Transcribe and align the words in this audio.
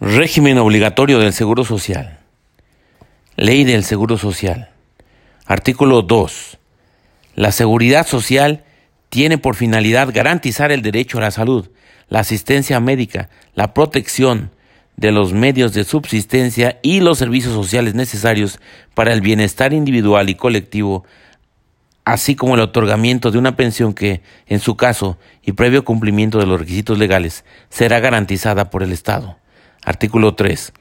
Régimen 0.00 0.58
obligatorio 0.58 1.20
del 1.20 1.32
Seguro 1.32 1.64
Social. 1.64 2.18
Ley 3.36 3.62
del 3.62 3.84
Seguro 3.84 4.18
Social. 4.18 4.70
Artículo 5.46 6.02
2. 6.02 6.58
La 7.36 7.52
seguridad 7.52 8.04
social 8.04 8.64
tiene 9.08 9.38
por 9.38 9.54
finalidad 9.54 10.12
garantizar 10.12 10.72
el 10.72 10.82
derecho 10.82 11.18
a 11.18 11.20
la 11.20 11.30
salud, 11.30 11.70
la 12.08 12.18
asistencia 12.18 12.80
médica, 12.80 13.30
la 13.54 13.72
protección 13.72 14.50
de 14.96 15.12
los 15.12 15.32
medios 15.32 15.72
de 15.74 15.84
subsistencia 15.84 16.80
y 16.82 16.98
los 16.98 17.18
servicios 17.18 17.54
sociales 17.54 17.94
necesarios 17.94 18.58
para 18.94 19.12
el 19.12 19.20
bienestar 19.20 19.72
individual 19.72 20.28
y 20.28 20.34
colectivo, 20.34 21.04
así 22.04 22.34
como 22.34 22.56
el 22.56 22.62
otorgamiento 22.62 23.30
de 23.30 23.38
una 23.38 23.54
pensión 23.54 23.94
que, 23.94 24.22
en 24.48 24.58
su 24.58 24.76
caso 24.76 25.18
y 25.44 25.52
previo 25.52 25.84
cumplimiento 25.84 26.38
de 26.38 26.46
los 26.46 26.58
requisitos 26.58 26.98
legales, 26.98 27.44
será 27.68 28.00
garantizada 28.00 28.70
por 28.70 28.82
el 28.82 28.90
Estado. 28.90 29.38
Artículo 29.84 30.34
3. 30.34 30.72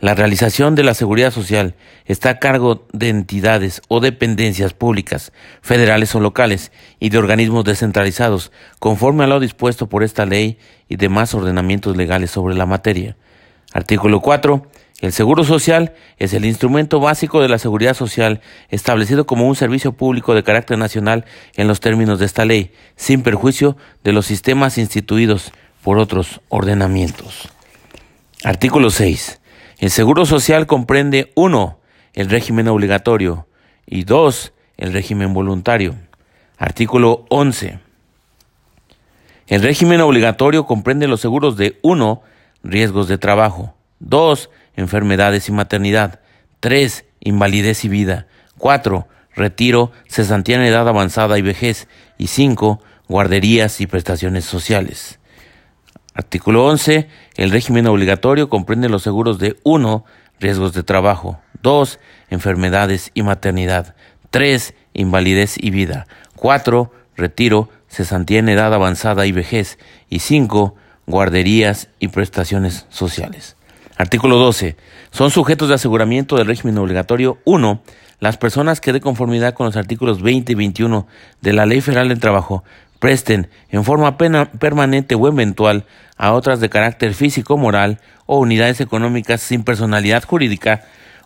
La 0.00 0.14
realización 0.14 0.76
de 0.76 0.84
la 0.84 0.94
seguridad 0.94 1.32
social 1.32 1.74
está 2.06 2.30
a 2.30 2.38
cargo 2.38 2.86
de 2.92 3.08
entidades 3.08 3.82
o 3.88 3.98
dependencias 3.98 4.72
públicas, 4.72 5.32
federales 5.60 6.14
o 6.14 6.20
locales, 6.20 6.70
y 7.00 7.08
de 7.10 7.18
organismos 7.18 7.64
descentralizados, 7.64 8.52
conforme 8.78 9.24
a 9.24 9.26
lo 9.26 9.40
dispuesto 9.40 9.88
por 9.88 10.04
esta 10.04 10.24
ley 10.24 10.56
y 10.88 10.96
demás 10.96 11.34
ordenamientos 11.34 11.96
legales 11.96 12.30
sobre 12.30 12.54
la 12.54 12.64
materia. 12.64 13.16
Artículo 13.72 14.20
4. 14.20 14.66
El 15.00 15.12
Seguro 15.12 15.44
Social 15.44 15.92
es 16.18 16.32
el 16.32 16.44
instrumento 16.44 17.00
básico 17.00 17.42
de 17.42 17.48
la 17.48 17.58
seguridad 17.58 17.94
social 17.94 18.40
establecido 18.68 19.26
como 19.26 19.46
un 19.46 19.56
servicio 19.56 19.92
público 19.92 20.34
de 20.34 20.42
carácter 20.42 20.78
nacional 20.78 21.24
en 21.54 21.68
los 21.68 21.80
términos 21.80 22.18
de 22.18 22.26
esta 22.26 22.44
ley, 22.44 22.72
sin 22.96 23.22
perjuicio 23.22 23.76
de 24.04 24.12
los 24.12 24.26
sistemas 24.26 24.78
instituidos 24.78 25.52
por 25.82 25.98
otros 25.98 26.40
ordenamientos. 26.48 27.48
Artículo 28.44 28.90
6. 28.90 29.40
El 29.78 29.90
Seguro 29.90 30.24
Social 30.24 30.68
comprende 30.68 31.32
1. 31.34 31.80
El 32.12 32.30
régimen 32.30 32.68
obligatorio 32.68 33.48
y 33.84 34.04
2. 34.04 34.52
El 34.76 34.92
régimen 34.92 35.34
voluntario. 35.34 35.96
Artículo 36.56 37.24
11. 37.30 37.80
El 39.48 39.62
régimen 39.62 40.00
obligatorio 40.00 40.66
comprende 40.66 41.08
los 41.08 41.20
seguros 41.20 41.56
de 41.56 41.80
1. 41.82 42.22
Riesgos 42.62 43.08
de 43.08 43.18
trabajo. 43.18 43.74
2. 43.98 44.50
Enfermedades 44.76 45.48
y 45.48 45.52
maternidad. 45.52 46.20
3. 46.60 47.06
Invalidez 47.18 47.84
y 47.84 47.88
vida. 47.88 48.28
4. 48.58 49.08
Retiro, 49.34 49.90
cesantía 50.06 50.56
en 50.56 50.62
edad 50.62 50.88
avanzada 50.88 51.38
y 51.38 51.42
vejez. 51.42 51.88
Y 52.18 52.28
5. 52.28 52.80
Guarderías 53.08 53.80
y 53.80 53.88
prestaciones 53.88 54.44
sociales. 54.44 55.17
Artículo 56.18 56.66
11. 56.66 57.06
El 57.36 57.52
régimen 57.52 57.86
obligatorio 57.86 58.48
comprende 58.48 58.88
los 58.88 59.04
seguros 59.04 59.38
de 59.38 59.56
1. 59.62 60.04
Riesgos 60.40 60.72
de 60.72 60.82
trabajo. 60.82 61.38
2. 61.62 62.00
Enfermedades 62.30 63.12
y 63.14 63.22
maternidad. 63.22 63.94
3. 64.30 64.74
Invalidez 64.94 65.54
y 65.62 65.70
vida. 65.70 66.08
4. 66.34 66.92
Retiro, 67.16 67.68
cesantía 67.86 68.40
en 68.40 68.48
edad 68.48 68.74
avanzada 68.74 69.26
y 69.26 69.32
vejez. 69.32 69.78
Y 70.10 70.18
5. 70.18 70.74
Guarderías 71.06 71.88
y 72.00 72.08
prestaciones 72.08 72.86
sociales. 72.88 73.54
Artículo 73.96 74.38
12. 74.38 74.76
Son 75.12 75.30
sujetos 75.30 75.68
de 75.68 75.76
aseguramiento 75.76 76.34
del 76.34 76.48
régimen 76.48 76.78
obligatorio 76.78 77.38
1. 77.44 77.80
Las 78.18 78.38
personas 78.38 78.80
que 78.80 78.92
de 78.92 79.00
conformidad 79.00 79.54
con 79.54 79.66
los 79.66 79.76
artículos 79.76 80.20
20 80.20 80.50
y 80.50 80.56
21 80.56 81.06
de 81.40 81.52
la 81.52 81.64
Ley 81.64 81.80
Federal 81.80 82.08
del 82.08 82.18
Trabajo 82.18 82.64
presten 82.98 83.48
en 83.70 83.84
forma 83.84 84.16
permanente 84.16 85.14
o 85.14 85.28
eventual 85.28 85.84
a 86.16 86.32
otras 86.32 86.60
de 86.60 86.68
carácter 86.68 87.14
físico, 87.14 87.56
moral 87.56 88.00
o 88.26 88.38
unidades 88.38 88.80
económicas 88.80 89.40
sin 89.40 89.62
personalidad 89.62 90.24
jurídica 90.24 90.84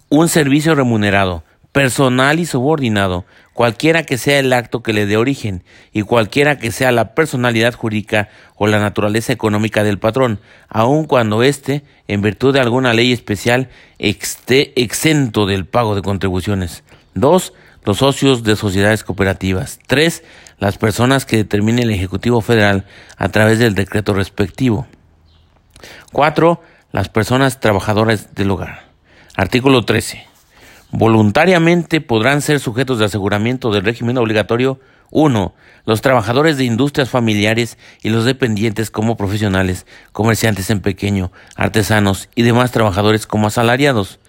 un 0.08 0.28
servicio 0.28 0.74
remunerado, 0.74 1.42
personal 1.72 2.38
y 2.38 2.44
subordinado, 2.44 3.24
cualquiera 3.54 4.02
que 4.02 4.18
sea 4.18 4.38
el 4.38 4.52
acto 4.52 4.82
que 4.82 4.92
le 4.92 5.06
dé 5.06 5.16
origen 5.16 5.64
y 5.90 6.02
cualquiera 6.02 6.58
que 6.58 6.70
sea 6.70 6.92
la 6.92 7.14
personalidad 7.14 7.72
jurídica 7.72 8.28
o 8.56 8.66
la 8.66 8.78
naturaleza 8.78 9.32
económica 9.32 9.82
del 9.82 9.98
patrón, 9.98 10.38
aun 10.68 11.06
cuando 11.06 11.42
éste, 11.42 11.82
en 12.08 12.20
virtud 12.20 12.52
de 12.52 12.60
alguna 12.60 12.92
ley 12.92 13.10
especial, 13.10 13.70
esté 13.98 14.78
exento 14.80 15.46
del 15.46 15.64
pago 15.64 15.94
de 15.94 16.02
contribuciones. 16.02 16.84
2 17.14 17.54
los 17.84 17.98
socios 17.98 18.42
de 18.44 18.56
sociedades 18.56 19.04
cooperativas. 19.04 19.78
Tres, 19.86 20.22
las 20.62 20.78
personas 20.78 21.26
que 21.26 21.38
determine 21.38 21.82
el 21.82 21.90
Ejecutivo 21.90 22.40
Federal 22.40 22.84
a 23.16 23.30
través 23.30 23.58
del 23.58 23.74
decreto 23.74 24.14
respectivo. 24.14 24.86
Cuatro, 26.12 26.62
las 26.92 27.08
personas 27.08 27.58
trabajadoras 27.58 28.36
del 28.36 28.52
hogar. 28.52 28.84
Artículo 29.34 29.84
13. 29.84 30.24
Voluntariamente 30.92 32.00
podrán 32.00 32.42
ser 32.42 32.60
sujetos 32.60 33.00
de 33.00 33.06
aseguramiento 33.06 33.72
del 33.72 33.82
régimen 33.82 34.18
obligatorio 34.18 34.78
1. 35.10 35.52
Los 35.84 36.00
trabajadores 36.00 36.58
de 36.58 36.64
industrias 36.64 37.10
familiares 37.10 37.76
y 38.00 38.10
los 38.10 38.24
dependientes 38.24 38.92
como 38.92 39.16
profesionales, 39.16 39.84
comerciantes 40.12 40.70
en 40.70 40.78
pequeño, 40.78 41.32
artesanos 41.56 42.28
y 42.36 42.42
demás 42.42 42.70
trabajadores 42.70 43.26
como 43.26 43.48
asalariados. 43.48 44.20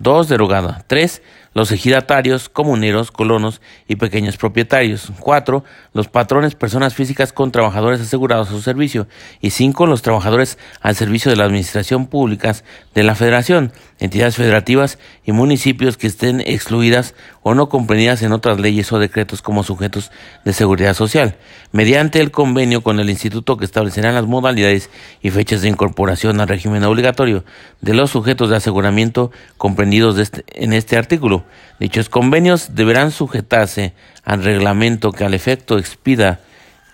2. 0.00 0.28
Derogada. 0.28 0.84
3. 0.88 1.22
Los 1.56 1.72
ejidatarios, 1.72 2.50
comuneros, 2.50 3.10
colonos 3.10 3.62
y 3.88 3.96
pequeños 3.96 4.36
propietarios. 4.36 5.10
4. 5.20 5.64
Los 5.94 6.06
patrones, 6.06 6.54
personas 6.54 6.92
físicas 6.92 7.32
con 7.32 7.50
trabajadores 7.50 7.98
asegurados 7.98 8.48
a 8.48 8.50
su 8.50 8.60
servicio. 8.60 9.06
Y 9.40 9.48
5. 9.48 9.86
Los 9.86 10.02
trabajadores 10.02 10.58
al 10.82 10.96
servicio 10.96 11.30
de 11.30 11.38
la 11.38 11.44
administración 11.44 12.08
pública 12.08 12.54
de 12.94 13.02
la 13.02 13.14
Federación, 13.14 13.72
entidades 13.98 14.36
federativas 14.36 14.98
y 15.24 15.32
municipios 15.32 15.96
que 15.96 16.08
estén 16.08 16.42
excluidas 16.42 17.14
o 17.42 17.54
no 17.54 17.70
comprendidas 17.70 18.20
en 18.22 18.32
otras 18.32 18.60
leyes 18.60 18.92
o 18.92 18.98
decretos 18.98 19.40
como 19.40 19.62
sujetos 19.62 20.10
de 20.44 20.52
seguridad 20.52 20.92
social, 20.92 21.36
mediante 21.72 22.20
el 22.20 22.32
convenio 22.32 22.82
con 22.82 23.00
el 23.00 23.08
instituto 23.08 23.56
que 23.56 23.64
establecerán 23.64 24.14
las 24.14 24.26
modalidades 24.26 24.90
y 25.22 25.30
fechas 25.30 25.62
de 25.62 25.68
incorporación 25.68 26.38
al 26.40 26.48
régimen 26.48 26.84
obligatorio 26.84 27.44
de 27.80 27.94
los 27.94 28.10
sujetos 28.10 28.50
de 28.50 28.56
aseguramiento 28.56 29.30
comprendidos 29.56 30.18
este, 30.18 30.44
en 30.48 30.74
este 30.74 30.98
artículo. 30.98 31.45
Dichos 31.78 32.08
convenios 32.08 32.74
deberán 32.74 33.10
sujetarse 33.10 33.94
al 34.24 34.42
reglamento 34.42 35.12
que 35.12 35.24
al 35.24 35.34
efecto 35.34 35.78
expida 35.78 36.40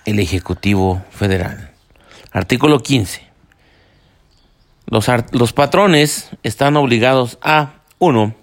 el 0.05 0.19
Ejecutivo 0.19 1.03
Federal. 1.11 1.71
Artículo 2.33 2.81
15. 2.81 3.23
Los, 4.87 5.07
los 5.33 5.53
patrones 5.53 6.31
están 6.43 6.77
obligados 6.77 7.39
a 7.43 7.83
1 7.99 8.35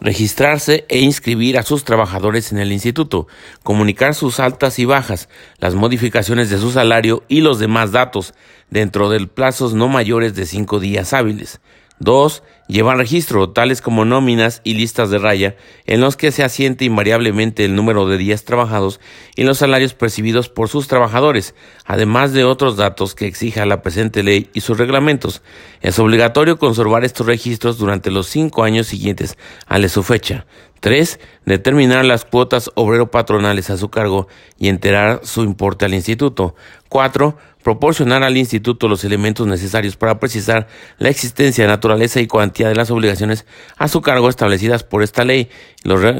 registrarse 0.00 0.84
e 0.88 1.00
inscribir 1.00 1.58
a 1.58 1.62
sus 1.62 1.84
trabajadores 1.84 2.52
en 2.52 2.58
el 2.58 2.72
instituto, 2.72 3.26
comunicar 3.62 4.14
sus 4.14 4.38
altas 4.40 4.78
y 4.78 4.84
bajas, 4.84 5.28
las 5.58 5.74
modificaciones 5.74 6.50
de 6.50 6.58
su 6.58 6.70
salario 6.70 7.24
y 7.28 7.40
los 7.40 7.58
demás 7.58 7.92
datos 7.92 8.34
dentro 8.70 9.10
de 9.10 9.26
plazos 9.26 9.74
no 9.74 9.88
mayores 9.88 10.34
de 10.34 10.46
cinco 10.46 10.78
días 10.78 11.12
hábiles. 11.12 11.60
2. 12.00 12.42
Llevan 12.68 12.98
registro, 12.98 13.48
tales 13.48 13.80
como 13.80 14.04
nóminas 14.04 14.60
y 14.62 14.74
listas 14.74 15.08
de 15.08 15.18
raya, 15.18 15.56
en 15.86 16.02
los 16.02 16.16
que 16.16 16.32
se 16.32 16.44
asiente 16.44 16.84
invariablemente 16.84 17.64
el 17.64 17.74
número 17.74 18.06
de 18.06 18.18
días 18.18 18.44
trabajados 18.44 19.00
y 19.36 19.44
los 19.44 19.56
salarios 19.56 19.94
percibidos 19.94 20.50
por 20.50 20.68
sus 20.68 20.86
trabajadores, 20.86 21.54
además 21.86 22.34
de 22.34 22.44
otros 22.44 22.76
datos 22.76 23.14
que 23.14 23.26
exija 23.26 23.64
la 23.64 23.80
presente 23.80 24.22
ley 24.22 24.50
y 24.52 24.60
sus 24.60 24.76
reglamentos. 24.76 25.42
Es 25.80 25.98
obligatorio 25.98 26.58
conservar 26.58 27.04
estos 27.04 27.26
registros 27.26 27.78
durante 27.78 28.10
los 28.10 28.26
cinco 28.26 28.64
años 28.64 28.86
siguientes 28.86 29.38
a 29.66 29.78
su 29.88 30.02
fecha. 30.02 30.44
3. 30.80 31.18
Determinar 31.44 32.04
las 32.04 32.24
cuotas 32.24 32.70
obrero-patronales 32.74 33.70
a 33.70 33.76
su 33.76 33.88
cargo 33.88 34.28
y 34.58 34.68
enterar 34.68 35.20
su 35.24 35.42
importe 35.42 35.84
al 35.84 35.94
instituto. 35.94 36.54
4. 36.88 37.36
Proporcionar 37.62 38.22
al 38.22 38.36
instituto 38.36 38.88
los 38.88 39.04
elementos 39.04 39.46
necesarios 39.46 39.96
para 39.96 40.20
precisar 40.20 40.68
la 40.96 41.10
existencia, 41.10 41.66
naturaleza 41.66 42.20
y 42.20 42.26
cuantía 42.26 42.68
de 42.68 42.74
las 42.74 42.90
obligaciones 42.90 43.46
a 43.76 43.88
su 43.88 44.00
cargo 44.00 44.28
establecidas 44.30 44.84
por 44.84 45.02
esta 45.02 45.24
ley 45.24 45.50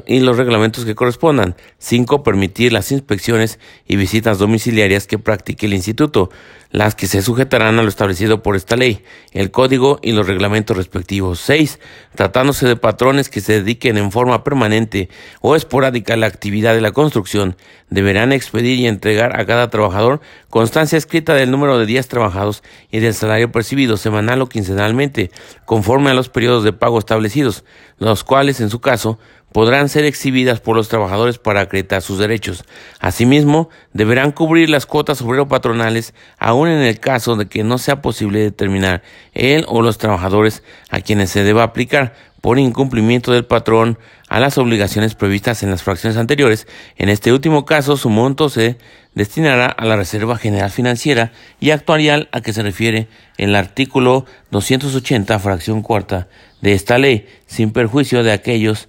y 0.07 0.21
los 0.21 0.37
reglamentos 0.37 0.85
que 0.85 0.95
correspondan. 0.95 1.57
5. 1.79 2.23
Permitir 2.23 2.73
las 2.73 2.93
inspecciones 2.93 3.59
y 3.87 3.97
visitas 3.97 4.39
domiciliarias 4.39 5.07
que 5.07 5.19
practique 5.19 5.67
el 5.67 5.75
instituto, 5.75 6.31
las 6.71 6.95
que 6.95 7.07
se 7.07 7.23
sujetarán 7.23 7.79
a 7.79 7.83
lo 7.83 7.89
establecido 7.89 8.43
por 8.43 8.57
esta 8.57 8.77
ley, 8.77 9.03
el 9.33 9.51
código 9.51 10.01
y 10.03 10.13
los 10.13 10.27
reglamentos 10.27 10.77
respectivos. 10.77 11.39
6. 11.41 11.79
Tratándose 12.15 12.67
de 12.67 12.77
patrones 12.77 13.31
que 13.31 13.41
se 13.41 13.55
dediquen 13.55 13.97
en 13.97 14.11
forma 14.11 14.45
permanente 14.45 15.09
o 15.41 15.57
esporádica 15.57 16.15
a 16.15 16.19
la 16.19 16.27
actividad 16.27 16.75
de 16.75 16.83
la 16.83 16.93
construcción, 16.93 17.57
deberán 17.89 18.33
expedir 18.33 18.79
y 18.81 18.87
entregar 18.87 19.41
a 19.41 19.47
cada 19.47 19.71
trabajador 19.71 20.21
constancia 20.59 20.99
escrita 20.99 21.35
del 21.35 21.53
número 21.53 21.79
de 21.79 21.87
días 21.87 22.09
trabajados 22.09 22.65
y 22.91 22.99
del 22.99 23.15
salario 23.15 23.53
percibido 23.53 23.97
semanal 23.97 24.43
o 24.43 24.49
quincenalmente, 24.49 25.31
conforme 25.65 26.11
a 26.11 26.15
los 26.15 26.31
periodos 26.31 26.65
de 26.65 26.73
pago 26.73 26.99
establecidos, 26.99 27.63
los 27.99 28.25
cuales, 28.25 28.61
en 28.61 28.69
su 28.69 28.81
caso, 28.81 29.21
podrán 29.53 29.89
ser 29.89 30.05
exhibidas 30.05 30.61
por 30.61 30.77
los 30.77 30.89
trabajadores 30.89 31.39
para 31.39 31.63
acreditar 31.63 32.03
sus 32.03 32.19
derechos. 32.19 32.65
Asimismo, 33.01 33.71
deberán 33.93 34.33
cubrir 34.33 34.69
las 34.69 34.87
cuotas 34.87 35.23
obrero-patronales, 35.23 36.15
aun 36.39 36.69
en 36.69 36.81
el 36.81 37.01
caso 37.01 37.37
de 37.37 37.47
que 37.47 37.65
no 37.65 37.79
sea 37.79 38.03
posible 38.03 38.41
determinar 38.41 39.03
él 39.33 39.65
o 39.69 39.83
los 39.83 39.99
trabajadores 39.99 40.63
a 40.91 41.01
quienes 41.01 41.31
se 41.31 41.45
deba 41.45 41.63
aplicar 41.63 42.15
por 42.41 42.59
incumplimiento 42.59 43.33
del 43.33 43.47
patrón 43.47 43.99
a 44.29 44.41
las 44.41 44.59
obligaciones 44.59 45.15
previstas 45.15 45.63
en 45.63 45.71
las 45.71 45.83
fracciones 45.83 46.17
anteriores. 46.17 46.67
En 46.97 47.09
este 47.09 47.33
último 47.33 47.65
caso, 47.65 47.97
su 47.97 48.11
monto 48.11 48.49
se 48.49 48.79
destinará 49.15 49.67
a 49.67 49.85
la 49.85 49.97
Reserva 49.97 50.37
General 50.37 50.71
Financiera 50.71 51.33
y 51.59 51.71
actuarial 51.71 52.29
a 52.31 52.41
que 52.41 52.53
se 52.53 52.63
refiere 52.63 53.09
el 53.37 53.57
artículo 53.57 54.27
280, 54.51 55.39
fracción 55.41 55.83
cuarta 55.83 56.29
de 56.61 56.75
esta 56.75 56.99
ley, 56.99 57.27
sin 57.47 57.73
perjuicio 57.73 58.23
de 58.23 58.33
aquellos 58.33 58.89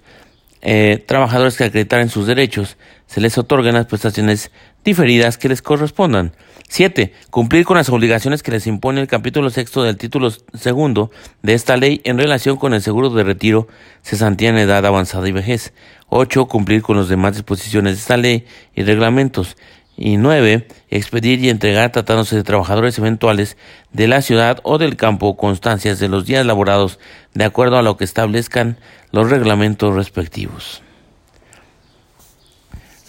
eh, 0.62 1.02
trabajadores 1.06 1.56
que 1.56 1.64
acreditaren 1.64 2.08
sus 2.08 2.26
derechos, 2.26 2.76
se 3.06 3.20
les 3.20 3.38
otorgan 3.38 3.74
las 3.74 3.86
prestaciones 3.86 4.50
diferidas 4.84 5.38
que 5.38 5.48
les 5.48 5.62
correspondan. 5.62 6.32
7. 6.68 7.12
Cumplir 7.30 7.64
con 7.64 7.76
las 7.76 7.88
obligaciones 7.88 8.42
que 8.42 8.52
les 8.52 8.66
impone 8.66 9.00
el 9.00 9.08
capítulo 9.08 9.50
sexto 9.50 9.82
del 9.82 9.96
título 9.96 10.30
segundo 10.54 11.10
de 11.42 11.54
esta 11.54 11.76
ley 11.76 12.00
en 12.04 12.18
relación 12.18 12.56
con 12.56 12.74
el 12.74 12.82
seguro 12.82 13.10
de 13.10 13.24
retiro, 13.24 13.66
cesantía 14.02 14.50
en 14.50 14.58
edad 14.58 14.86
avanzada 14.86 15.28
y 15.28 15.32
vejez. 15.32 15.72
8. 16.10 16.46
Cumplir 16.46 16.82
con 16.82 16.96
las 16.96 17.08
demás 17.08 17.34
disposiciones 17.34 17.94
de 17.94 18.00
esta 18.00 18.16
ley 18.16 18.46
y 18.74 18.82
reglamentos. 18.84 19.56
Y 20.02 20.16
9. 20.16 20.66
Expedir 20.88 21.44
y 21.44 21.50
entregar, 21.50 21.92
tratándose 21.92 22.34
de 22.34 22.42
trabajadores 22.42 22.98
eventuales 22.98 23.58
de 23.92 24.08
la 24.08 24.22
ciudad 24.22 24.58
o 24.62 24.78
del 24.78 24.96
campo, 24.96 25.36
constancias 25.36 25.98
de 25.98 26.08
los 26.08 26.24
días 26.24 26.46
laborados 26.46 26.98
de 27.34 27.44
acuerdo 27.44 27.76
a 27.76 27.82
lo 27.82 27.98
que 27.98 28.04
establezcan 28.04 28.78
los 29.12 29.28
reglamentos 29.28 29.94
respectivos. 29.94 30.82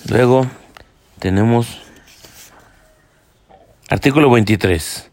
Luego 0.10 0.48
tenemos 1.20 1.82
Artículo 3.88 4.30
23. 4.30 5.12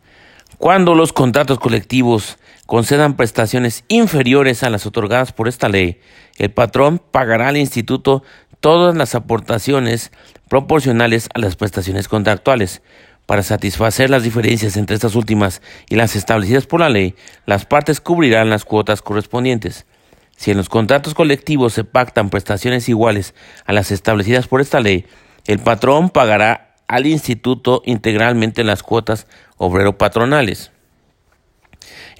Cuando 0.58 0.96
los 0.96 1.12
contratos 1.12 1.60
colectivos 1.60 2.38
concedan 2.66 3.14
prestaciones 3.14 3.84
inferiores 3.86 4.64
a 4.64 4.70
las 4.70 4.84
otorgadas 4.84 5.32
por 5.32 5.46
esta 5.46 5.68
ley, 5.68 6.00
el 6.38 6.50
patrón 6.50 7.00
pagará 7.12 7.48
al 7.48 7.56
instituto 7.56 8.24
todas 8.60 8.96
las 8.96 9.14
aportaciones 9.14 10.10
proporcionales 10.48 11.28
a 11.34 11.38
las 11.38 11.56
prestaciones 11.56 12.08
contractuales. 12.08 12.82
Para 13.26 13.42
satisfacer 13.42 14.08
las 14.08 14.22
diferencias 14.22 14.76
entre 14.76 14.94
estas 14.94 15.14
últimas 15.14 15.60
y 15.90 15.96
las 15.96 16.16
establecidas 16.16 16.66
por 16.66 16.80
la 16.80 16.88
ley, 16.88 17.14
las 17.44 17.66
partes 17.66 18.00
cubrirán 18.00 18.48
las 18.48 18.64
cuotas 18.64 19.02
correspondientes. 19.02 19.84
Si 20.36 20.50
en 20.50 20.56
los 20.56 20.68
contratos 20.68 21.14
colectivos 21.14 21.74
se 21.74 21.84
pactan 21.84 22.30
prestaciones 22.30 22.88
iguales 22.88 23.34
a 23.66 23.72
las 23.72 23.90
establecidas 23.90 24.46
por 24.46 24.60
esta 24.60 24.80
ley, 24.80 25.04
el 25.46 25.58
patrón 25.58 26.10
pagará 26.10 26.76
al 26.86 27.06
instituto 27.06 27.82
integralmente 27.84 28.64
las 28.64 28.82
cuotas 28.82 29.26
obrero-patronales. 29.58 30.70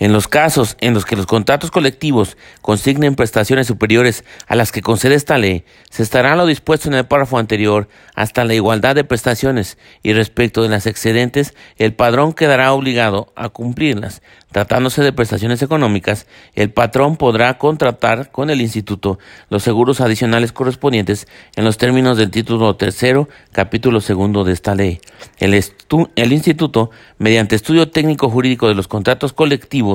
En 0.00 0.12
los 0.12 0.28
casos 0.28 0.76
en 0.80 0.94
los 0.94 1.04
que 1.04 1.16
los 1.16 1.26
contratos 1.26 1.72
colectivos 1.72 2.36
consignen 2.62 3.16
prestaciones 3.16 3.66
superiores 3.66 4.24
a 4.46 4.54
las 4.54 4.70
que 4.70 4.80
concede 4.80 5.16
esta 5.16 5.38
ley, 5.38 5.64
se 5.90 6.04
estará 6.04 6.36
lo 6.36 6.46
dispuesto 6.46 6.88
en 6.88 6.94
el 6.94 7.06
párrafo 7.06 7.36
anterior 7.36 7.88
hasta 8.14 8.44
la 8.44 8.54
igualdad 8.54 8.94
de 8.94 9.02
prestaciones 9.02 9.76
y 10.04 10.12
respecto 10.12 10.62
de 10.62 10.68
las 10.68 10.86
excedentes, 10.86 11.54
el 11.78 11.94
padrón 11.94 12.32
quedará 12.32 12.72
obligado 12.72 13.32
a 13.34 13.48
cumplirlas. 13.48 14.22
Tratándose 14.52 15.02
de 15.02 15.12
prestaciones 15.12 15.62
económicas, 15.62 16.26
el 16.54 16.70
patrón 16.70 17.16
podrá 17.16 17.58
contratar 17.58 18.30
con 18.30 18.48
el 18.48 18.62
instituto 18.62 19.18
los 19.50 19.62
seguros 19.62 20.00
adicionales 20.00 20.52
correspondientes 20.52 21.26
en 21.54 21.64
los 21.64 21.76
términos 21.76 22.16
del 22.16 22.30
título 22.30 22.74
tercero, 22.76 23.28
capítulo 23.52 24.00
segundo 24.00 24.44
de 24.44 24.52
esta 24.52 24.74
ley. 24.74 25.00
El, 25.38 25.60
el 26.14 26.32
instituto, 26.32 26.90
mediante 27.18 27.56
estudio 27.56 27.90
técnico 27.90 28.30
jurídico 28.30 28.68
de 28.68 28.74
los 28.74 28.88
contratos 28.88 29.34
colectivos 29.34 29.87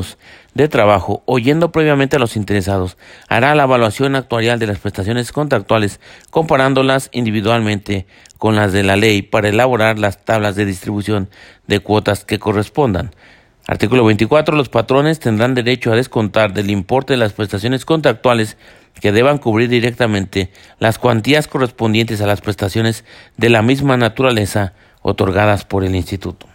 de 0.54 0.68
trabajo, 0.68 1.24
oyendo 1.26 1.72
previamente 1.72 2.16
a 2.16 2.20
los 2.20 2.36
interesados, 2.36 2.98
hará 3.28 3.56
la 3.56 3.64
evaluación 3.64 4.16
actuarial 4.16 4.60
de 4.60 4.68
las 4.68 4.80
prestaciones 4.80 5.32
contractuales, 5.32 6.00
comparándolas 6.30 7.10
individualmente 7.12 8.06
con 8.38 8.56
las 8.56 8.72
de 8.74 8.84
la 8.84 8.96
ley 8.96 9.22
para 9.22 9.50
elaborar 9.50 10.00
las 10.00 10.24
tablas 10.26 10.56
de 10.56 10.66
distribución 10.66 11.30
de 11.68 11.80
cuotas 11.80 12.26
que 12.26 12.40
correspondan. 12.40 13.12
Artículo 13.66 14.04
24. 14.04 14.58
Los 14.58 14.70
patrones 14.70 15.20
tendrán 15.20 15.54
derecho 15.54 15.92
a 15.92 15.96
descontar 15.96 16.54
del 16.54 16.70
importe 16.70 17.14
de 17.14 17.18
las 17.18 17.34
prestaciones 17.34 17.86
contractuales 17.86 18.58
que 19.00 19.12
deban 19.12 19.38
cubrir 19.38 19.70
directamente 19.70 20.52
las 20.80 21.00
cuantías 21.00 21.48
correspondientes 21.48 22.22
a 22.22 22.28
las 22.28 22.42
prestaciones 22.42 23.06
de 23.38 23.50
la 23.50 23.62
misma 23.62 23.98
naturaleza 23.98 24.74
otorgadas 25.02 25.66
por 25.66 25.84
el 25.84 25.96
Instituto. 25.96 26.48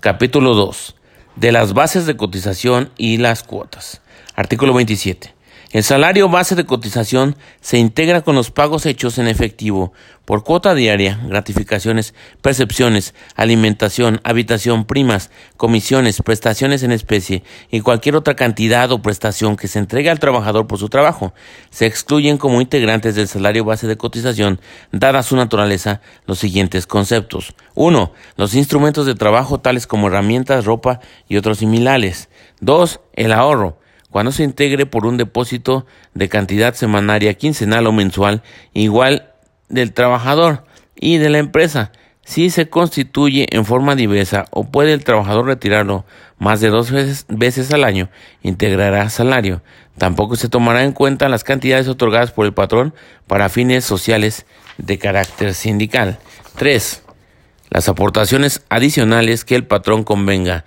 Capítulo 0.00 0.54
2. 0.54 0.96
De 1.36 1.50
las 1.50 1.72
bases 1.72 2.06
de 2.06 2.16
cotización 2.16 2.90
y 2.96 3.16
las 3.16 3.42
cuotas. 3.42 4.00
Artículo 4.34 4.74
27. 4.74 5.31
El 5.72 5.82
salario 5.82 6.28
base 6.28 6.54
de 6.54 6.66
cotización 6.66 7.36
se 7.62 7.78
integra 7.78 8.20
con 8.20 8.34
los 8.34 8.50
pagos 8.50 8.84
hechos 8.84 9.16
en 9.16 9.26
efectivo 9.26 9.92
por 10.24 10.44
cuota 10.44 10.74
diaria, 10.74 11.18
gratificaciones, 11.24 12.14
percepciones, 12.42 13.14
alimentación, 13.34 14.20
habitación, 14.22 14.84
primas, 14.84 15.30
comisiones, 15.56 16.22
prestaciones 16.22 16.82
en 16.82 16.92
especie 16.92 17.42
y 17.70 17.80
cualquier 17.80 18.16
otra 18.16 18.36
cantidad 18.36 18.92
o 18.92 19.02
prestación 19.02 19.56
que 19.56 19.66
se 19.66 19.78
entregue 19.78 20.10
al 20.10 20.20
trabajador 20.20 20.66
por 20.66 20.78
su 20.78 20.88
trabajo. 20.88 21.32
Se 21.70 21.86
excluyen 21.86 22.38
como 22.38 22.60
integrantes 22.60 23.14
del 23.14 23.28
salario 23.28 23.64
base 23.64 23.86
de 23.86 23.96
cotización, 23.96 24.60
dada 24.92 25.22
su 25.22 25.36
naturaleza, 25.36 26.00
los 26.26 26.38
siguientes 26.38 26.86
conceptos. 26.86 27.54
1. 27.74 28.12
Los 28.36 28.54
instrumentos 28.54 29.06
de 29.06 29.14
trabajo 29.14 29.58
tales 29.58 29.86
como 29.86 30.08
herramientas, 30.08 30.64
ropa 30.64 31.00
y 31.28 31.36
otros 31.36 31.58
similares. 31.58 32.28
2. 32.60 33.00
El 33.14 33.32
ahorro 33.32 33.81
cuando 34.12 34.30
se 34.30 34.44
integre 34.44 34.86
por 34.86 35.06
un 35.06 35.16
depósito 35.16 35.86
de 36.14 36.28
cantidad 36.28 36.74
semanaria, 36.74 37.34
quincenal 37.34 37.86
o 37.86 37.92
mensual 37.92 38.42
igual 38.74 39.30
del 39.70 39.92
trabajador 39.92 40.64
y 40.94 41.16
de 41.16 41.30
la 41.30 41.38
empresa. 41.38 41.90
Si 42.24 42.50
se 42.50 42.68
constituye 42.68 43.48
en 43.50 43.64
forma 43.64 43.96
diversa 43.96 44.44
o 44.50 44.64
puede 44.64 44.92
el 44.92 45.02
trabajador 45.02 45.46
retirarlo 45.46 46.04
más 46.38 46.60
de 46.60 46.68
dos 46.68 46.92
veces, 47.28 47.72
al 47.72 47.84
año, 47.84 48.10
integrará 48.42 49.08
salario. 49.08 49.62
Tampoco 49.96 50.36
se 50.36 50.48
tomará 50.48 50.84
en 50.84 50.92
cuenta 50.92 51.28
las 51.28 51.42
cantidades 51.42 51.88
otorgadas 51.88 52.32
por 52.32 52.44
el 52.44 52.52
patrón 52.52 52.94
para 53.26 53.48
fines 53.48 53.84
sociales 53.84 54.44
de 54.76 54.98
carácter 54.98 55.54
sindical. 55.54 56.18
3. 56.56 57.02
Las 57.70 57.88
aportaciones 57.88 58.62
adicionales 58.68 59.44
que 59.44 59.54
el 59.54 59.66
patrón 59.66 60.04
convenga 60.04 60.64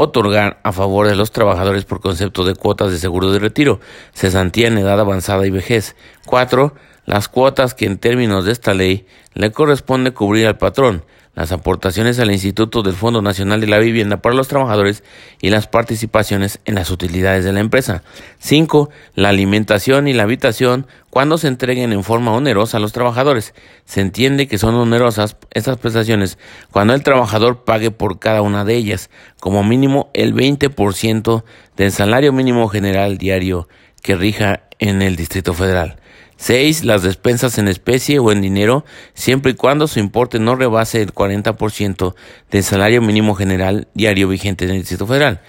otorgar 0.00 0.60
a 0.62 0.70
favor 0.70 1.08
de 1.08 1.16
los 1.16 1.32
trabajadores 1.32 1.84
por 1.84 2.00
concepto 2.00 2.44
de 2.44 2.54
cuotas 2.54 2.92
de 2.92 2.98
seguro 2.98 3.32
de 3.32 3.40
retiro, 3.40 3.80
cesantía 4.14 4.68
en 4.68 4.78
edad 4.78 5.00
avanzada 5.00 5.44
y 5.44 5.50
vejez. 5.50 5.96
4. 6.26 6.72
Las 7.04 7.28
cuotas 7.28 7.74
que 7.74 7.86
en 7.86 7.98
términos 7.98 8.44
de 8.44 8.52
esta 8.52 8.74
ley 8.74 9.06
le 9.34 9.50
corresponde 9.50 10.12
cubrir 10.12 10.46
al 10.46 10.56
patrón, 10.56 11.02
las 11.34 11.50
aportaciones 11.50 12.20
al 12.20 12.30
Instituto 12.30 12.82
del 12.82 12.94
Fondo 12.94 13.22
Nacional 13.22 13.60
de 13.60 13.66
la 13.66 13.78
Vivienda 13.78 14.22
para 14.22 14.36
los 14.36 14.46
Trabajadores 14.46 15.02
y 15.40 15.50
las 15.50 15.66
participaciones 15.66 16.60
en 16.64 16.76
las 16.76 16.90
utilidades 16.90 17.44
de 17.44 17.52
la 17.52 17.60
empresa. 17.60 18.04
5. 18.38 18.90
La 19.14 19.30
alimentación 19.30 20.06
y 20.06 20.12
la 20.12 20.24
habitación 20.24 20.86
cuando 21.10 21.38
se 21.38 21.48
entreguen 21.48 21.92
en 21.92 22.04
forma 22.04 22.32
onerosa 22.32 22.76
a 22.76 22.80
los 22.80 22.92
trabajadores. 22.92 23.54
Se 23.84 24.00
entiende 24.00 24.46
que 24.46 24.58
son 24.58 24.74
onerosas 24.74 25.36
estas 25.52 25.78
prestaciones 25.78 26.38
cuando 26.70 26.94
el 26.94 27.02
trabajador 27.02 27.64
pague 27.64 27.90
por 27.90 28.18
cada 28.18 28.42
una 28.42 28.64
de 28.64 28.76
ellas, 28.76 29.10
como 29.40 29.64
mínimo 29.64 30.10
el 30.14 30.34
20% 30.34 31.44
del 31.76 31.92
salario 31.92 32.32
mínimo 32.32 32.68
general 32.68 33.18
diario 33.18 33.68
que 34.02 34.16
rija 34.16 34.62
en 34.78 35.02
el 35.02 35.16
Distrito 35.16 35.54
Federal. 35.54 35.98
6. 36.36 36.84
Las 36.84 37.02
despensas 37.02 37.58
en 37.58 37.66
especie 37.66 38.20
o 38.20 38.30
en 38.30 38.40
dinero, 38.40 38.84
siempre 39.12 39.52
y 39.52 39.54
cuando 39.54 39.88
su 39.88 39.98
importe 39.98 40.38
no 40.38 40.54
rebase 40.54 41.02
el 41.02 41.12
40% 41.12 42.14
del 42.50 42.62
salario 42.62 43.02
mínimo 43.02 43.34
general 43.34 43.88
diario 43.94 44.28
vigente 44.28 44.64
en 44.64 44.70
el 44.70 44.78
Distrito 44.78 45.06
Federal. 45.06 45.40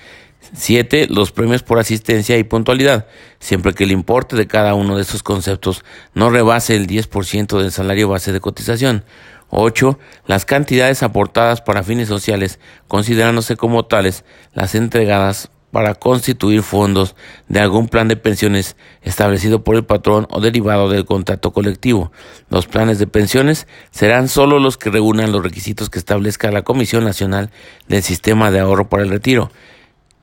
7. 0.54 1.08
Los 1.10 1.32
premios 1.32 1.64
por 1.64 1.80
asistencia 1.80 2.38
y 2.38 2.44
puntualidad, 2.44 3.08
siempre 3.40 3.74
que 3.74 3.84
el 3.84 3.92
importe 3.92 4.36
de 4.36 4.48
cada 4.48 4.74
uno 4.74 4.96
de 4.96 5.04
estos 5.04 5.24
conceptos 5.24 5.84
no 6.14 6.30
rebase 6.30 6.76
el 6.76 6.88
10% 6.88 7.62
del 7.62 7.72
salario 7.72 8.10
base 8.10 8.32
de 8.32 8.40
cotización. 8.40 9.04
8. 9.50 10.00
Las 10.28 10.46
cantidades 10.46 11.04
aportadas 11.04 11.62
para 11.62 11.84
fines 11.84 12.08
sociales, 12.08 12.60
considerándose 12.88 13.56
como 13.56 13.86
tales 13.86 14.24
las 14.54 14.76
entregadas 14.76 15.50
para 15.72 15.96
constituir 15.96 16.64
fondos 16.64 17.16
de 17.48 17.60
algún 17.60 17.88
plan 17.88 18.08
de 18.08 18.16
pensiones 18.16 18.76
establecido 19.02 19.64
por 19.64 19.76
el 19.76 19.86
patrón 19.86 20.28
o 20.32 20.42
derivado 20.42 20.90
del 20.90 21.06
contrato 21.06 21.52
colectivo. 21.52 22.12
Los 22.50 22.68
planes 22.68 22.98
de 23.00 23.08
pensiones 23.08 23.68
serán 23.92 24.30
solo 24.30 24.60
los 24.60 24.78
que 24.78 24.90
reúnan 24.90 25.32
los 25.32 25.44
requisitos 25.44 25.90
que 25.90 26.00
establezca 26.00 26.52
la 26.52 26.64
Comisión 26.64 27.04
Nacional 27.04 27.52
del 27.88 28.02
Sistema 28.02 28.52
de 28.52 28.60
Ahorro 28.60 28.90
para 28.90 29.04
el 29.04 29.10
Retiro. 29.10 29.52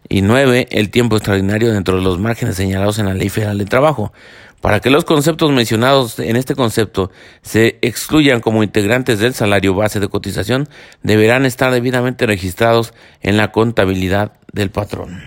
Y 0.08 0.22
nueve, 0.22 0.68
el 0.70 0.90
tiempo 0.90 1.16
extraordinario 1.16 1.72
dentro 1.72 1.96
de 1.96 2.02
los 2.02 2.18
márgenes 2.18 2.56
señalados 2.56 2.98
en 2.98 3.06
la 3.06 3.14
Ley 3.14 3.28
Federal 3.28 3.58
de 3.58 3.64
Trabajo. 3.64 4.12
Para 4.60 4.80
que 4.80 4.90
los 4.90 5.04
conceptos 5.04 5.52
mencionados 5.52 6.18
en 6.18 6.34
este 6.34 6.54
concepto 6.54 7.10
se 7.42 7.78
excluyan 7.82 8.40
como 8.40 8.62
integrantes 8.62 9.18
del 9.18 9.34
salario 9.34 9.74
base 9.74 10.00
de 10.00 10.08
cotización, 10.08 10.68
deberán 11.02 11.44
estar 11.44 11.72
debidamente 11.72 12.26
registrados 12.26 12.92
en 13.20 13.36
la 13.36 13.52
contabilidad 13.52 14.32
del 14.52 14.70
patrón. 14.70 15.22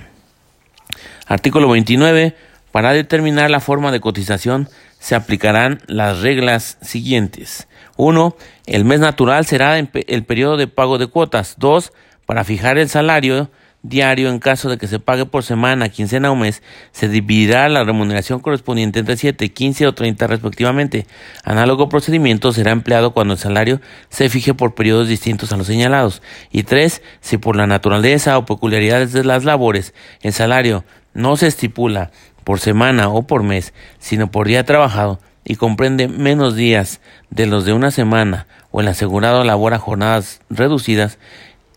Artículo 1.27 1.69
29. 1.69 2.35
Para 2.71 2.91
determinar 2.93 3.49
la 3.49 3.59
forma 3.59 3.91
de 3.91 3.99
cotización 3.99 4.69
se 4.99 5.15
aplicarán 5.15 5.81
las 5.87 6.19
reglas 6.19 6.77
siguientes. 6.81 7.67
1. 7.97 8.35
El 8.65 8.85
mes 8.85 8.99
natural 8.99 9.45
será 9.45 9.77
el 9.79 9.87
periodo 10.25 10.57
de 10.57 10.67
pago 10.67 10.97
de 10.97 11.07
cuotas. 11.07 11.55
2. 11.57 11.93
Para 12.25 12.43
fijar 12.43 12.77
el 12.77 12.89
salario 12.89 13.49
diario 13.81 14.29
en 14.29 14.39
caso 14.39 14.69
de 14.69 14.77
que 14.77 14.87
se 14.87 14.99
pague 14.99 15.25
por 15.25 15.43
semana, 15.43 15.89
quincena 15.89 16.31
o 16.31 16.35
mes, 16.35 16.61
se 16.91 17.07
dividirá 17.07 17.69
la 17.69 17.83
remuneración 17.83 18.39
correspondiente 18.39 18.99
entre 18.99 19.17
7, 19.17 19.49
15 19.49 19.87
o 19.87 19.93
30 19.93 20.27
respectivamente. 20.27 21.05
Análogo 21.43 21.89
procedimiento 21.89 22.51
será 22.51 22.71
empleado 22.71 23.11
cuando 23.11 23.33
el 23.33 23.39
salario 23.39 23.81
se 24.09 24.29
fije 24.29 24.53
por 24.53 24.75
periodos 24.75 25.07
distintos 25.07 25.53
a 25.53 25.57
los 25.57 25.67
señalados. 25.67 26.21
Y 26.51 26.63
3. 26.63 27.01
Si 27.21 27.37
por 27.37 27.55
la 27.55 27.67
naturaleza 27.67 28.37
o 28.37 28.45
peculiaridades 28.45 29.13
de 29.13 29.23
las 29.23 29.45
labores 29.45 29.93
el 30.21 30.33
salario 30.33 30.83
no 31.13 31.37
se 31.37 31.47
estipula 31.47 32.11
por 32.43 32.59
semana 32.59 33.09
o 33.09 33.23
por 33.23 33.43
mes, 33.43 33.73
sino 33.99 34.31
por 34.31 34.47
día 34.47 34.65
trabajado, 34.65 35.19
y 35.45 35.55
comprende 35.55 36.07
menos 36.07 36.55
días 36.55 37.01
de 37.31 37.47
los 37.47 37.65
de 37.65 37.73
una 37.73 37.89
semana 37.89 38.45
o 38.69 38.81
el 38.81 38.87
asegurado 38.87 39.43
labora 39.43 39.79
jornadas 39.79 40.41
reducidas, 40.49 41.17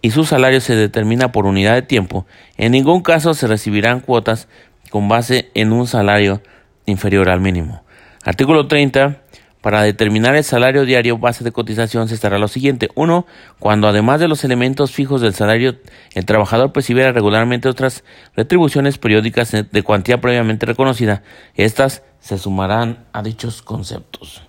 y 0.02 0.10
su 0.10 0.24
salario 0.24 0.60
se 0.60 0.74
determina 0.74 1.32
por 1.32 1.46
unidad 1.46 1.74
de 1.74 1.82
tiempo, 1.82 2.26
en 2.58 2.72
ningún 2.72 3.02
caso 3.02 3.32
se 3.34 3.46
recibirán 3.46 4.00
cuotas 4.00 4.48
con 4.90 5.08
base 5.08 5.50
en 5.54 5.72
un 5.72 5.86
salario 5.86 6.42
inferior 6.84 7.30
al 7.30 7.40
mínimo. 7.40 7.82
Artículo 8.24 8.66
30. 8.66 9.22
Para 9.62 9.82
determinar 9.82 10.34
el 10.34 10.42
salario 10.42 10.84
diario 10.84 11.18
base 11.18 11.44
de 11.44 11.52
cotización 11.52 12.08
se 12.08 12.16
estará 12.16 12.36
lo 12.36 12.48
siguiente. 12.48 12.88
1. 12.96 13.26
Cuando 13.60 13.86
además 13.86 14.18
de 14.18 14.26
los 14.26 14.42
elementos 14.42 14.90
fijos 14.90 15.20
del 15.20 15.34
salario, 15.34 15.76
el 16.14 16.26
trabajador 16.26 16.72
percibiera 16.72 17.12
regularmente 17.12 17.68
otras 17.68 18.02
retribuciones 18.34 18.98
periódicas 18.98 19.52
de 19.52 19.82
cuantía 19.84 20.20
previamente 20.20 20.66
reconocida, 20.66 21.22
estas 21.54 22.02
se 22.18 22.38
sumarán 22.38 23.04
a 23.12 23.22
dichos 23.22 23.62
conceptos. 23.62 24.42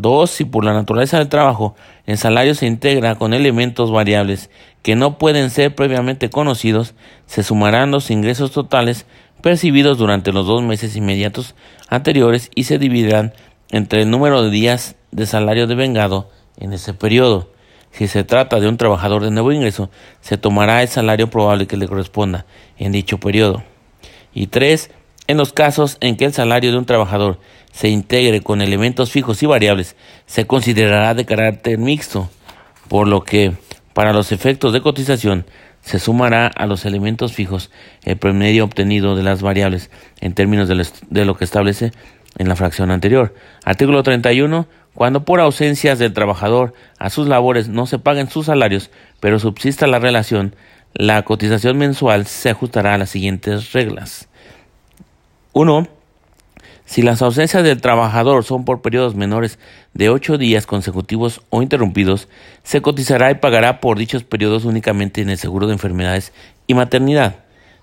Dos, 0.00 0.30
si 0.30 0.46
por 0.46 0.64
la 0.64 0.72
naturaleza 0.72 1.18
del 1.18 1.28
trabajo 1.28 1.74
el 2.06 2.16
salario 2.16 2.54
se 2.54 2.66
integra 2.66 3.16
con 3.16 3.34
elementos 3.34 3.90
variables 3.90 4.48
que 4.82 4.96
no 4.96 5.18
pueden 5.18 5.50
ser 5.50 5.74
previamente 5.74 6.30
conocidos, 6.30 6.94
se 7.26 7.42
sumarán 7.42 7.90
los 7.90 8.10
ingresos 8.10 8.50
totales 8.50 9.04
percibidos 9.42 9.98
durante 9.98 10.32
los 10.32 10.46
dos 10.46 10.62
meses 10.62 10.96
inmediatos 10.96 11.54
anteriores 11.88 12.50
y 12.54 12.64
se 12.64 12.78
dividirán 12.78 13.34
entre 13.70 14.02
el 14.02 14.10
número 14.10 14.42
de 14.42 14.50
días 14.50 14.96
de 15.10 15.26
salario 15.26 15.66
devengado 15.66 16.30
en 16.56 16.72
ese 16.72 16.94
periodo. 16.94 17.50
Si 17.90 18.08
se 18.08 18.24
trata 18.24 18.58
de 18.58 18.68
un 18.68 18.78
trabajador 18.78 19.22
de 19.22 19.30
nuevo 19.30 19.52
ingreso, 19.52 19.90
se 20.22 20.38
tomará 20.38 20.80
el 20.82 20.88
salario 20.88 21.28
probable 21.28 21.66
que 21.66 21.76
le 21.76 21.88
corresponda 21.88 22.46
en 22.78 22.92
dicho 22.92 23.18
periodo. 23.18 23.62
Y 24.32 24.46
tres, 24.46 24.90
en 25.30 25.36
los 25.36 25.52
casos 25.52 25.96
en 26.00 26.16
que 26.16 26.24
el 26.24 26.32
salario 26.32 26.72
de 26.72 26.78
un 26.78 26.86
trabajador 26.86 27.38
se 27.70 27.88
integre 27.88 28.40
con 28.40 28.60
elementos 28.60 29.12
fijos 29.12 29.40
y 29.44 29.46
variables, 29.46 29.94
se 30.26 30.44
considerará 30.44 31.14
de 31.14 31.24
carácter 31.24 31.78
mixto, 31.78 32.28
por 32.88 33.06
lo 33.06 33.22
que, 33.22 33.52
para 33.94 34.12
los 34.12 34.32
efectos 34.32 34.72
de 34.72 34.80
cotización, 34.80 35.46
se 35.82 36.00
sumará 36.00 36.48
a 36.48 36.66
los 36.66 36.84
elementos 36.84 37.32
fijos 37.32 37.70
el 38.04 38.16
promedio 38.16 38.64
obtenido 38.64 39.14
de 39.14 39.22
las 39.22 39.40
variables 39.40 39.88
en 40.20 40.34
términos 40.34 40.68
de 40.68 41.24
lo 41.24 41.36
que 41.36 41.44
establece 41.44 41.92
en 42.36 42.48
la 42.48 42.56
fracción 42.56 42.90
anterior. 42.90 43.32
Artículo 43.64 44.02
31. 44.02 44.66
Cuando 44.94 45.24
por 45.24 45.38
ausencias 45.38 46.00
del 46.00 46.12
trabajador 46.12 46.74
a 46.98 47.08
sus 47.08 47.28
labores 47.28 47.68
no 47.68 47.86
se 47.86 48.00
paguen 48.00 48.28
sus 48.28 48.46
salarios, 48.46 48.90
pero 49.20 49.38
subsista 49.38 49.86
la 49.86 50.00
relación, 50.00 50.56
la 50.92 51.22
cotización 51.22 51.78
mensual 51.78 52.26
se 52.26 52.50
ajustará 52.50 52.94
a 52.94 52.98
las 52.98 53.10
siguientes 53.10 53.72
reglas. 53.72 54.29
1. 55.52 55.88
Si 56.84 57.02
las 57.02 57.22
ausencias 57.22 57.62
del 57.62 57.80
trabajador 57.80 58.44
son 58.44 58.64
por 58.64 58.82
periodos 58.82 59.14
menores 59.14 59.58
de 59.94 60.08
ocho 60.08 60.38
días 60.38 60.66
consecutivos 60.66 61.40
o 61.50 61.62
interrumpidos, 61.62 62.28
se 62.62 62.82
cotizará 62.82 63.30
y 63.30 63.36
pagará 63.36 63.80
por 63.80 63.98
dichos 63.98 64.24
periodos 64.24 64.64
únicamente 64.64 65.20
en 65.20 65.30
el 65.30 65.38
seguro 65.38 65.66
de 65.66 65.74
enfermedades 65.74 66.32
y 66.66 66.74
maternidad. 66.74 67.36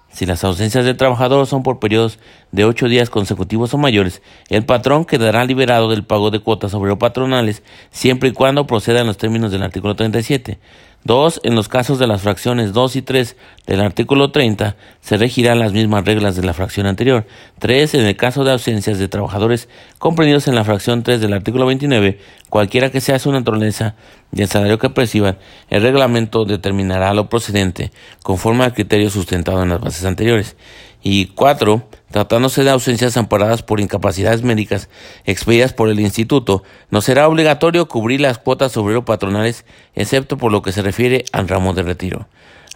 Si 0.09 0.25
las 0.25 0.43
ausencias 0.43 0.86
del 0.86 0.97
trabajador 0.97 1.45
son 1.47 1.63
por 1.63 1.79
periodos 1.79 2.19
de 2.51 2.65
ocho 2.65 2.88
días 2.88 3.09
consecutivos 3.09 3.74
o 3.74 3.77
mayores, 3.77 4.21
el 4.50 4.65
patrón 4.65 5.05
quedará 5.05 5.45
liberado 5.45 5.89
del 5.89 6.03
pago 6.03 6.31
de 6.31 6.39
cuotas 6.39 6.74
obrero 6.74 6.97
patronales 6.97 7.63
siempre 7.91 8.29
y 8.29 8.31
cuando 8.33 8.67
proceda 8.67 9.01
en 9.01 9.07
los 9.07 9.17
términos 9.17 9.51
del 9.51 9.63
artículo 9.63 9.95
37. 9.95 10.59
2. 11.04 11.42
En 11.44 11.56
los 11.56 11.70
casos 11.70 12.00
de 12.00 12.08
las 12.08 12.22
fracciones 12.22 12.74
2 12.74 12.96
y 12.98 13.01
3 13.01 13.36
del 13.66 13.82
artículo 13.82 14.32
30 14.32 14.75
se 15.01 15.18
regirán 15.18 15.60
las 15.60 15.74
mismas 15.74 16.06
reglas 16.06 16.36
de 16.36 16.44
la 16.44 16.54
fracción 16.54 16.86
anterior. 16.86 17.25
3. 17.60 17.94
En 17.96 18.06
el 18.06 18.16
caso 18.18 18.44
de 18.44 18.51
ausencias 18.51 19.00
de 19.00 19.08
trabajadores 19.08 19.70
comprendidos 20.00 20.48
en 20.48 20.56
la 20.56 20.63
fracción 20.63 21.04
3 21.04 21.22
del 21.22 21.34
artículo 21.34 21.66
29, 21.66 22.20
cualquiera 22.50 22.92
que 22.92 23.01
sea 23.01 23.20
su 23.20 23.32
naturaleza 23.32 23.96
y 24.34 24.42
el 24.42 24.48
salario 24.48 24.80
que 24.80 24.89
perciban, 24.89 25.38
el 25.70 25.82
reglamento 25.82 26.46
determinará 26.46 27.13
lo 27.13 27.30
procedente 27.30 27.92
conforme 28.24 28.66
al 28.66 28.74
criterio 28.74 29.10
sustentado 29.10 29.63
en 29.63 29.70
las 29.70 29.80
bases 29.80 30.06
anteriores. 30.06 30.58
Y 31.01 31.27
4. 31.27 31.88
Tratándose 32.12 32.63
de 32.63 32.70
ausencias 32.70 33.18
amparadas 33.18 33.63
por 33.63 33.80
incapacidades 33.80 34.42
médicas 34.42 34.89
expedidas 35.25 35.74
por 35.74 35.89
el 35.89 36.00
Instituto, 36.00 36.63
no 36.89 37.01
será 37.01 37.27
obligatorio 37.27 37.88
cubrir 37.88 38.22
las 38.22 38.38
cuotas 38.38 38.77
obrero 38.77 39.04
patronales, 39.04 39.66
excepto 39.94 40.38
por 40.38 40.51
lo 40.51 40.62
que 40.62 40.72
se 40.72 40.82
refiere 40.82 41.25
al 41.34 41.48
ramo 41.48 41.74
de 41.74 41.84
retiro. 41.84 42.27